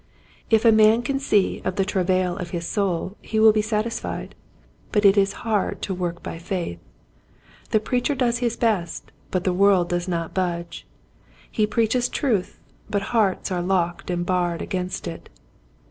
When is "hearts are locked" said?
13.13-14.09